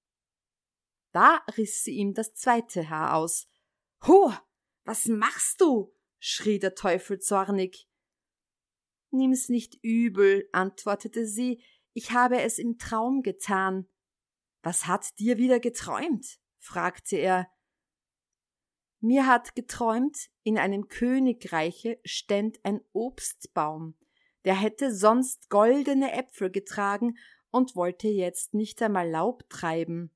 Da 1.10 1.44
riss 1.56 1.82
sie 1.82 1.96
ihm 1.96 2.14
das 2.14 2.34
zweite 2.34 2.90
Haar 2.90 3.16
aus. 3.16 3.48
Hu, 4.06 4.32
was 4.84 5.06
machst 5.06 5.60
du? 5.60 5.92
schrie 6.20 6.60
der 6.60 6.76
Teufel 6.76 7.18
zornig. 7.18 7.88
Nimm's 9.10 9.48
nicht 9.48 9.80
übel, 9.82 10.48
antwortete 10.52 11.26
sie, 11.26 11.60
ich 11.92 12.12
habe 12.12 12.40
es 12.40 12.58
im 12.58 12.78
Traum 12.78 13.22
getan. 13.22 13.88
Was 14.62 14.86
hat 14.86 15.18
dir 15.18 15.38
wieder 15.38 15.60
geträumt? 15.60 16.38
fragte 16.58 17.16
er. 17.16 17.48
Mir 19.00 19.26
hat 19.26 19.54
geträumt, 19.54 20.28
in 20.42 20.58
einem 20.58 20.88
Königreiche 20.88 21.98
ständ 22.04 22.62
ein 22.64 22.80
Obstbaum, 22.92 23.96
der 24.44 24.54
hätte 24.54 24.94
sonst 24.94 25.48
goldene 25.48 26.12
Äpfel 26.12 26.50
getragen 26.50 27.16
und 27.50 27.76
wollte 27.76 28.08
jetzt 28.08 28.52
nicht 28.52 28.82
einmal 28.82 29.08
Laub 29.08 29.48
treiben. 29.48 30.10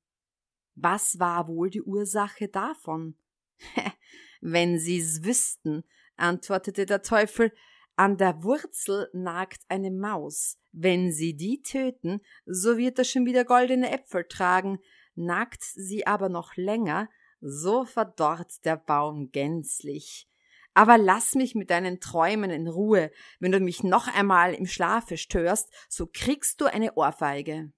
Was 0.74 1.18
war 1.18 1.48
wohl 1.48 1.70
die 1.70 1.82
Ursache 1.82 2.48
davon? 2.48 3.16
Wenn 4.40 4.78
Sie's 4.78 5.24
wüssten, 5.24 5.84
antwortete 6.16 6.84
der 6.84 7.02
Teufel, 7.02 7.52
an 7.96 8.16
der 8.16 8.42
Wurzel 8.42 9.08
nagt 9.12 9.62
eine 9.68 9.90
Maus. 9.90 10.58
Wenn 10.72 11.12
sie 11.12 11.36
die 11.36 11.62
töten, 11.62 12.20
so 12.44 12.76
wird 12.76 12.98
er 12.98 13.04
schon 13.04 13.26
wieder 13.26 13.44
goldene 13.44 13.90
Äpfel 13.90 14.24
tragen. 14.24 14.78
Nagt 15.14 15.62
sie 15.62 16.06
aber 16.06 16.28
noch 16.28 16.56
länger, 16.56 17.08
so 17.40 17.84
verdorrt 17.84 18.64
der 18.64 18.76
Baum 18.76 19.30
gänzlich. 19.30 20.28
Aber 20.74 20.98
lass 20.98 21.36
mich 21.36 21.54
mit 21.54 21.70
deinen 21.70 22.00
Träumen 22.00 22.50
in 22.50 22.66
Ruhe. 22.66 23.12
Wenn 23.38 23.52
du 23.52 23.60
mich 23.60 23.84
noch 23.84 24.08
einmal 24.08 24.54
im 24.54 24.66
Schlafe 24.66 25.16
störst, 25.16 25.72
so 25.88 26.08
kriegst 26.12 26.60
du 26.60 26.66
eine 26.66 26.94
Ohrfeige. 26.94 27.72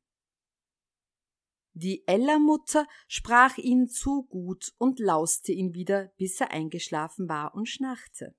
Die 1.75 2.08
Ellermutter 2.08 2.87
sprach 3.06 3.58
ihn 3.58 3.87
zu 3.87 4.23
gut 4.23 4.73
und 4.78 4.99
lauste 4.99 5.52
ihn 5.52 5.75
wieder, 5.75 6.11
bis 6.16 6.40
er 6.40 6.50
eingeschlafen 6.52 7.28
war 7.28 7.54
und 7.54 7.68
schnarchte. 7.68 8.35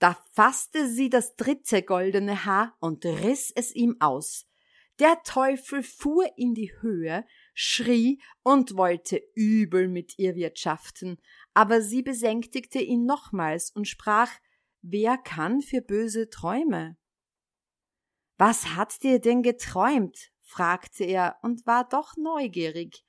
Da 0.00 0.16
fasste 0.32 0.88
sie 0.88 1.10
das 1.10 1.36
dritte 1.36 1.82
goldene 1.82 2.46
Haar 2.46 2.74
und 2.80 3.04
riss 3.04 3.52
es 3.54 3.74
ihm 3.74 3.96
aus. 4.00 4.46
Der 4.98 5.22
Teufel 5.24 5.82
fuhr 5.82 6.26
in 6.36 6.54
die 6.54 6.72
Höhe, 6.80 7.26
schrie 7.54 8.20
und 8.42 8.76
wollte 8.76 9.22
übel 9.34 9.88
mit 9.88 10.18
ihr 10.18 10.34
wirtschaften, 10.34 11.18
aber 11.54 11.82
sie 11.82 12.02
besänftigte 12.02 12.80
ihn 12.80 13.04
nochmals 13.04 13.70
und 13.70 13.86
sprach 13.86 14.30
Wer 14.82 15.18
kann 15.18 15.60
für 15.60 15.82
böse 15.82 16.30
Träume? 16.30 16.96
Was 18.38 18.74
hat 18.74 19.02
dir 19.02 19.20
denn 19.20 19.42
geträumt? 19.42 20.32
fragte 20.40 21.04
er 21.04 21.36
und 21.42 21.66
war 21.66 21.86
doch 21.86 22.16
neugierig. 22.16 23.04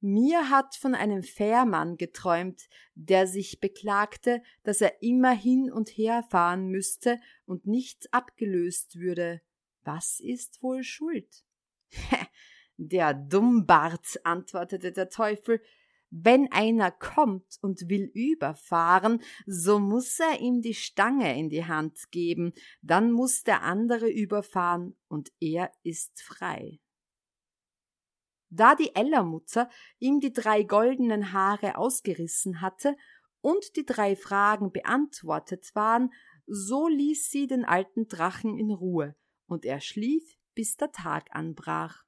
Mir 0.00 0.50
hat 0.50 0.74
von 0.76 0.94
einem 0.94 1.22
Fährmann 1.22 1.96
geträumt, 1.96 2.68
der 2.94 3.26
sich 3.26 3.60
beklagte, 3.60 4.42
dass 4.62 4.80
er 4.80 5.02
immer 5.02 5.32
hin 5.32 5.72
und 5.72 5.88
her 5.88 6.22
fahren 6.30 6.68
müsste 6.68 7.18
und 7.46 7.66
nicht 7.66 8.12
abgelöst 8.12 8.96
würde. 8.96 9.40
Was 9.84 10.20
ist 10.20 10.62
wohl 10.62 10.82
schuld? 10.82 11.44
der 12.76 13.14
Dummbart, 13.14 14.20
antwortete 14.24 14.92
der 14.92 15.08
Teufel, 15.08 15.60
wenn 16.10 16.50
einer 16.52 16.90
kommt 16.90 17.58
und 17.62 17.88
will 17.88 18.10
überfahren, 18.14 19.22
so 19.46 19.78
muss 19.78 20.20
er 20.20 20.40
ihm 20.40 20.62
die 20.62 20.74
Stange 20.74 21.38
in 21.38 21.48
die 21.48 21.64
Hand 21.64 22.10
geben, 22.10 22.52
dann 22.80 23.12
muss 23.12 23.42
der 23.42 23.62
andere 23.62 24.08
überfahren 24.08 24.96
und 25.08 25.32
er 25.40 25.72
ist 25.82 26.22
frei. 26.22 26.78
Da 28.56 28.74
die 28.74 28.94
Ellermutter 28.94 29.68
ihm 29.98 30.18
die 30.20 30.32
drei 30.32 30.62
goldenen 30.62 31.32
Haare 31.32 31.76
ausgerissen 31.76 32.62
hatte 32.62 32.96
und 33.42 33.76
die 33.76 33.84
drei 33.84 34.16
Fragen 34.16 34.72
beantwortet 34.72 35.74
waren, 35.74 36.10
so 36.46 36.88
ließ 36.88 37.30
sie 37.30 37.46
den 37.46 37.64
alten 37.66 38.08
Drachen 38.08 38.58
in 38.58 38.70
Ruhe, 38.70 39.14
und 39.46 39.66
er 39.66 39.80
schlief, 39.80 40.38
bis 40.54 40.76
der 40.76 40.90
Tag 40.90 41.28
anbrach. 41.32 42.04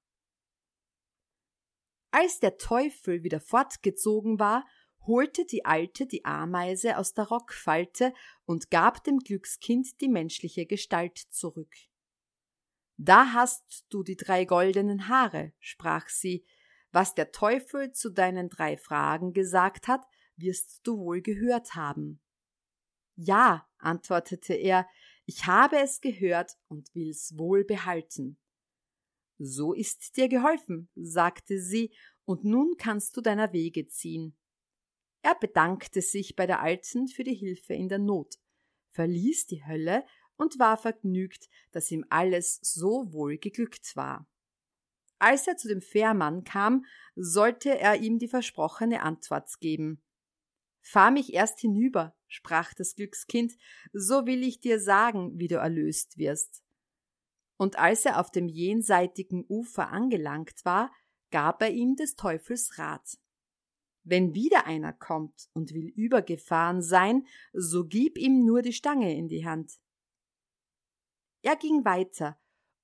Als 2.10 2.40
der 2.40 2.56
Teufel 2.56 3.22
wieder 3.22 3.40
fortgezogen 3.40 4.38
war, 4.38 4.66
holte 5.06 5.44
die 5.44 5.66
Alte 5.66 6.06
die 6.06 6.24
Ameise 6.24 6.96
aus 6.96 7.12
der 7.12 7.28
Rockfalte 7.28 8.14
und 8.46 8.70
gab 8.70 9.04
dem 9.04 9.18
Glückskind 9.18 10.00
die 10.00 10.08
menschliche 10.08 10.64
Gestalt 10.64 11.18
zurück. 11.18 11.74
Da 12.98 13.32
hast 13.32 13.86
du 13.90 14.02
die 14.02 14.16
drei 14.16 14.44
goldenen 14.44 15.06
Haare, 15.08 15.52
sprach 15.60 16.08
sie, 16.08 16.44
was 16.90 17.14
der 17.14 17.30
Teufel 17.30 17.92
zu 17.92 18.10
deinen 18.10 18.48
drei 18.48 18.76
Fragen 18.76 19.32
gesagt 19.32 19.86
hat, 19.86 20.04
wirst 20.36 20.80
du 20.82 20.98
wohl 20.98 21.22
gehört 21.22 21.76
haben. 21.76 22.20
Ja, 23.14 23.68
antwortete 23.78 24.54
er, 24.54 24.88
ich 25.26 25.46
habe 25.46 25.78
es 25.78 26.00
gehört 26.00 26.56
und 26.66 26.92
will's 26.94 27.38
wohl 27.38 27.64
behalten. 27.64 28.36
So 29.38 29.74
ist 29.74 30.16
dir 30.16 30.28
geholfen, 30.28 30.90
sagte 30.96 31.60
sie, 31.60 31.94
und 32.24 32.44
nun 32.44 32.76
kannst 32.78 33.16
du 33.16 33.20
deiner 33.20 33.52
Wege 33.52 33.86
ziehen. 33.86 34.36
Er 35.22 35.36
bedankte 35.36 36.02
sich 36.02 36.34
bei 36.34 36.46
der 36.46 36.60
Alten 36.60 37.06
für 37.06 37.22
die 37.22 37.34
Hilfe 37.34 37.74
in 37.74 37.88
der 37.88 37.98
Not, 37.98 38.36
verließ 38.90 39.46
die 39.46 39.64
Hölle 39.64 40.04
und 40.38 40.58
war 40.58 40.78
vergnügt, 40.78 41.50
dass 41.70 41.90
ihm 41.90 42.06
alles 42.08 42.58
so 42.62 43.12
wohl 43.12 43.36
geglückt 43.36 43.94
war. 43.94 44.26
Als 45.18 45.46
er 45.46 45.58
zu 45.58 45.68
dem 45.68 45.82
Fährmann 45.82 46.44
kam, 46.44 46.86
sollte 47.14 47.78
er 47.78 48.00
ihm 48.00 48.18
die 48.18 48.28
versprochene 48.28 49.02
Antwort 49.02 49.60
geben. 49.60 50.00
Fahr 50.80 51.10
mich 51.10 51.34
erst 51.34 51.60
hinüber, 51.60 52.16
sprach 52.28 52.72
das 52.72 52.94
Glückskind, 52.94 53.58
so 53.92 54.24
will 54.24 54.42
ich 54.42 54.60
dir 54.60 54.80
sagen, 54.80 55.38
wie 55.38 55.48
du 55.48 55.56
erlöst 55.56 56.16
wirst 56.16 56.62
und 57.58 57.78
als 57.78 58.06
er 58.06 58.18
auf 58.18 58.30
dem 58.30 58.48
jenseitigen 58.48 59.44
Ufer 59.48 59.90
angelangt 59.90 60.64
war, 60.64 60.90
gab 61.30 61.60
er 61.60 61.70
ihm 61.70 61.96
des 61.96 62.16
Teufels 62.16 62.78
Rat. 62.78 63.18
Wenn 64.04 64.34
wieder 64.34 64.64
einer 64.64 64.94
kommt 64.94 65.50
und 65.52 65.74
will 65.74 65.88
übergefahren 65.88 66.80
sein, 66.80 67.26
so 67.52 67.84
gib 67.86 68.16
ihm 68.16 68.46
nur 68.46 68.62
die 68.62 68.72
Stange 68.72 69.14
in 69.14 69.28
die 69.28 69.44
Hand. 69.44 69.74
Er 71.48 71.56
ging 71.56 71.82
weiter 71.86 72.38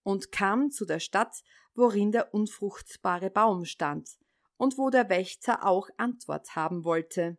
und 0.04 0.32
kam 0.32 0.70
zu 0.70 0.86
der 0.86 0.98
Stadt, 0.98 1.44
worin 1.74 2.12
der 2.12 2.32
unfruchtbare 2.32 3.28
Baum 3.28 3.66
stand 3.66 4.16
und 4.56 4.78
wo 4.78 4.88
der 4.88 5.10
Wächter 5.10 5.66
auch 5.66 5.90
Antwort 5.98 6.56
haben 6.56 6.82
wollte. 6.82 7.36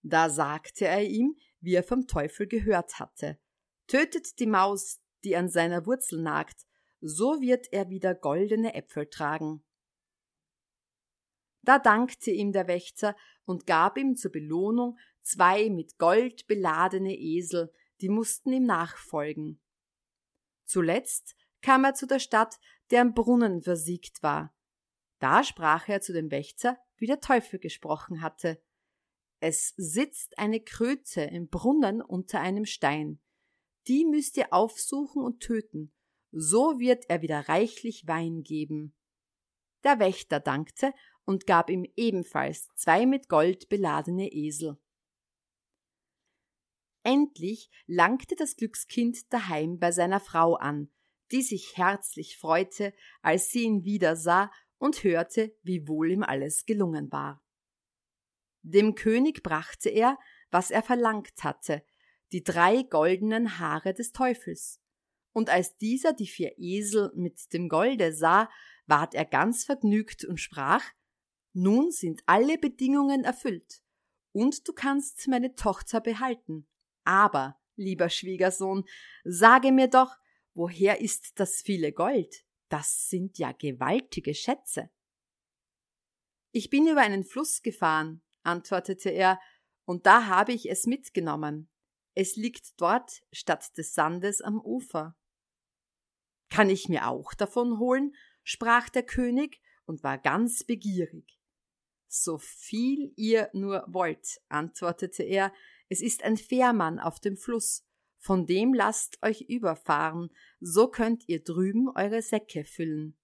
Da 0.00 0.30
sagte 0.30 0.86
er 0.86 1.04
ihm, 1.04 1.36
wie 1.60 1.74
er 1.74 1.82
vom 1.82 2.06
Teufel 2.06 2.46
gehört 2.46 2.98
hatte. 2.98 3.38
Tötet 3.86 4.38
die 4.38 4.46
Maus, 4.46 5.02
die 5.24 5.36
an 5.36 5.50
seiner 5.50 5.84
Wurzel 5.84 6.22
nagt, 6.22 6.64
so 7.02 7.42
wird 7.42 7.70
er 7.70 7.90
wieder 7.90 8.14
goldene 8.14 8.72
Äpfel 8.72 9.10
tragen. 9.10 9.62
Da 11.60 11.78
dankte 11.78 12.30
ihm 12.30 12.52
der 12.52 12.66
Wächter 12.66 13.14
und 13.44 13.66
gab 13.66 13.98
ihm 13.98 14.16
zur 14.16 14.32
Belohnung 14.32 14.96
zwei 15.20 15.68
mit 15.68 15.98
Gold 15.98 16.46
beladene 16.46 17.14
Esel, 17.14 17.70
die 18.04 18.10
mussten 18.10 18.52
ihm 18.52 18.66
nachfolgen. 18.66 19.58
Zuletzt 20.64 21.34
kam 21.62 21.84
er 21.84 21.94
zu 21.94 22.06
der 22.06 22.20
Stadt, 22.20 22.60
deren 22.90 23.14
Brunnen 23.14 23.62
versiegt 23.62 24.22
war. 24.22 24.54
Da 25.18 25.42
sprach 25.42 25.88
er 25.88 26.02
zu 26.02 26.12
dem 26.12 26.30
Wächter, 26.30 26.78
wie 26.98 27.06
der 27.06 27.20
Teufel 27.20 27.58
gesprochen 27.58 28.20
hatte. 28.20 28.62
Es 29.40 29.72
sitzt 29.76 30.38
eine 30.38 30.60
Kröte 30.60 31.22
im 31.22 31.48
Brunnen 31.48 32.02
unter 32.02 32.40
einem 32.40 32.66
Stein 32.66 33.20
die 33.86 34.04
müsst 34.04 34.36
ihr 34.36 34.52
aufsuchen 34.52 35.22
und 35.22 35.40
töten, 35.40 35.92
so 36.30 36.78
wird 36.78 37.04
er 37.08 37.22
wieder 37.22 37.48
reichlich 37.48 38.06
Wein 38.06 38.42
geben. 38.42 38.94
Der 39.84 39.98
Wächter 39.98 40.40
dankte 40.40 40.92
und 41.24 41.46
gab 41.46 41.70
ihm 41.70 41.86
ebenfalls 41.96 42.68
zwei 42.74 43.06
mit 43.06 43.28
Gold 43.28 43.68
beladene 43.68 44.32
Esel. 44.32 44.78
Endlich 47.04 47.70
langte 47.86 48.34
das 48.34 48.56
Glückskind 48.56 49.30
daheim 49.32 49.78
bei 49.78 49.92
seiner 49.92 50.20
Frau 50.20 50.54
an, 50.54 50.90
die 51.30 51.42
sich 51.42 51.76
herzlich 51.76 52.38
freute, 52.38 52.94
als 53.20 53.50
sie 53.50 53.64
ihn 53.64 53.84
wiedersah 53.84 54.50
und 54.78 55.04
hörte, 55.04 55.54
wie 55.62 55.86
wohl 55.86 56.10
ihm 56.10 56.22
alles 56.22 56.64
gelungen 56.64 57.12
war. 57.12 57.44
Dem 58.62 58.94
König 58.94 59.42
brachte 59.42 59.90
er, 59.90 60.18
was 60.50 60.70
er 60.70 60.82
verlangt 60.82 61.44
hatte, 61.44 61.84
die 62.32 62.42
drei 62.42 62.82
goldenen 62.82 63.58
Haare 63.58 63.92
des 63.92 64.12
Teufels. 64.12 64.80
Und 65.32 65.50
als 65.50 65.76
dieser 65.76 66.14
die 66.14 66.26
vier 66.26 66.54
Esel 66.56 67.12
mit 67.14 67.52
dem 67.52 67.68
Golde 67.68 68.14
sah, 68.14 68.48
ward 68.86 69.14
er 69.14 69.26
ganz 69.26 69.64
vergnügt 69.64 70.24
und 70.24 70.40
sprach 70.40 70.82
Nun 71.52 71.90
sind 71.90 72.22
alle 72.24 72.56
Bedingungen 72.56 73.24
erfüllt, 73.24 73.82
und 74.32 74.66
du 74.66 74.72
kannst 74.72 75.28
meine 75.28 75.54
Tochter 75.54 76.00
behalten. 76.00 76.66
Aber, 77.04 77.58
lieber 77.76 78.08
Schwiegersohn, 78.08 78.84
sage 79.24 79.72
mir 79.72 79.88
doch, 79.88 80.16
woher 80.54 81.00
ist 81.00 81.38
das 81.38 81.62
viele 81.62 81.92
Gold? 81.92 82.44
Das 82.68 83.08
sind 83.08 83.38
ja 83.38 83.52
gewaltige 83.52 84.34
Schätze. 84.34 84.90
Ich 86.50 86.70
bin 86.70 86.86
über 86.86 87.00
einen 87.00 87.24
Fluss 87.24 87.62
gefahren, 87.62 88.22
antwortete 88.42 89.10
er, 89.10 89.40
und 89.84 90.06
da 90.06 90.26
habe 90.26 90.52
ich 90.52 90.70
es 90.70 90.86
mitgenommen. 90.86 91.68
Es 92.14 92.36
liegt 92.36 92.80
dort 92.80 93.22
statt 93.32 93.76
des 93.76 93.92
Sandes 93.92 94.40
am 94.40 94.60
Ufer. 94.60 95.16
Kann 96.48 96.70
ich 96.70 96.88
mir 96.88 97.08
auch 97.08 97.34
davon 97.34 97.78
holen? 97.78 98.14
sprach 98.44 98.88
der 98.90 99.02
König 99.02 99.60
und 99.86 100.04
war 100.04 100.18
ganz 100.18 100.64
begierig. 100.64 101.38
So 102.06 102.38
viel 102.38 103.12
ihr 103.16 103.50
nur 103.52 103.84
wollt, 103.88 104.40
antwortete 104.48 105.22
er, 105.22 105.52
es 105.88 106.00
ist 106.00 106.22
ein 106.22 106.36
Fährmann 106.36 106.98
auf 106.98 107.20
dem 107.20 107.36
Fluss, 107.36 107.84
von 108.18 108.46
dem 108.46 108.72
lasst 108.72 109.22
euch 109.22 109.42
überfahren, 109.42 110.30
so 110.60 110.88
könnt 110.88 111.28
ihr 111.28 111.42
drüben 111.42 111.88
eure 111.94 112.22
Säcke 112.22 112.64
füllen. 112.64 113.18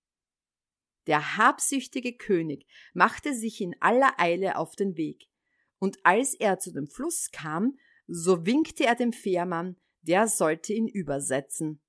Der 1.06 1.38
habsüchtige 1.38 2.16
König 2.16 2.66
machte 2.92 3.34
sich 3.34 3.60
in 3.60 3.74
aller 3.80 4.20
Eile 4.20 4.56
auf 4.56 4.76
den 4.76 4.96
Weg, 4.96 5.28
und 5.78 5.98
als 6.04 6.34
er 6.34 6.58
zu 6.58 6.72
dem 6.72 6.86
Fluss 6.86 7.30
kam, 7.32 7.78
so 8.06 8.44
winkte 8.44 8.84
er 8.84 8.94
dem 8.94 9.12
Fährmann, 9.12 9.76
der 10.02 10.28
sollte 10.28 10.74
ihn 10.74 10.86
übersetzen. 10.86 11.80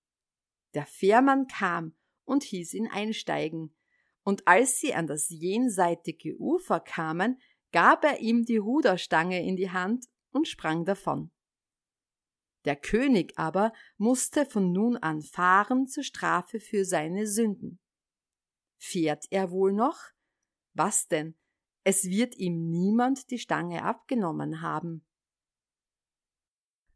Der 0.73 0.85
Fährmann 0.85 1.47
kam 1.47 1.93
und 2.23 2.43
hieß 2.43 2.73
ihn 2.73 2.87
einsteigen, 2.87 3.75
und 4.23 4.47
als 4.47 4.79
sie 4.79 4.93
an 4.93 5.07
das 5.07 5.27
jenseitige 5.29 6.37
Ufer 6.37 6.79
kamen, 6.79 7.41
gab 7.71 8.03
er 8.03 8.19
ihm 8.19 8.45
die 8.45 8.57
Ruderstange 8.57 9.43
in 9.45 9.55
die 9.55 9.71
Hand 9.71 10.05
und 10.31 10.47
sprang 10.47 10.85
davon. 10.85 11.31
Der 12.65 12.75
König 12.75 13.33
aber 13.37 13.73
musste 13.97 14.45
von 14.45 14.71
nun 14.71 14.97
an 14.97 15.21
fahren 15.21 15.87
zur 15.87 16.03
Strafe 16.03 16.59
für 16.59 16.85
seine 16.85 17.25
Sünden. 17.25 17.79
Fährt 18.79 19.25
er 19.31 19.51
wohl 19.51 19.73
noch? 19.73 19.99
Was 20.73 21.07
denn? 21.07 21.35
Es 21.83 22.05
wird 22.05 22.35
ihm 22.37 22.69
niemand 22.69 23.31
die 23.31 23.39
Stange 23.39 23.83
abgenommen 23.83 24.61
haben. 24.61 25.05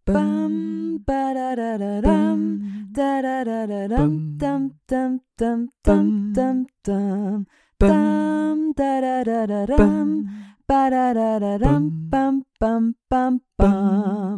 Bam, 0.05 1.03
ba 1.03 1.33
da 1.33 1.55
da 1.55 1.77
da 1.79 2.01
dam, 2.01 2.91
da 2.93 3.21
da 3.23 3.43
da 3.43 3.65
da 3.65 3.87
dam, 3.87 4.37
dam 4.37 4.79
dam 4.85 5.21
dam 5.35 5.69
dam 5.83 6.33
dam 6.33 6.67
dam, 6.83 7.45
dam 10.67 10.89
da 10.89 10.89
da 10.89 11.13
da 11.13 11.13
da 11.13 11.13
dam, 11.13 11.13
ba 11.13 11.13
da 11.13 11.13
da 11.13 11.39
da 11.39 11.57
dam, 11.57 11.89
bam 12.09 12.43
bam 12.59 12.93
bam 13.09 13.39
bam. 13.57 14.35